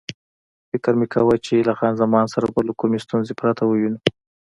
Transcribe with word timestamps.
فکر 0.69 0.93
مې 0.99 1.07
کاوه 1.13 1.35
چې 1.45 1.65
له 1.67 1.73
خان 1.79 1.93
زمان 2.01 2.25
سره 2.33 2.47
به 2.53 2.59
له 2.67 2.73
کومې 2.79 2.99
ستونزې 3.05 3.33
پرته 3.41 3.63
ووینو. 3.65 3.99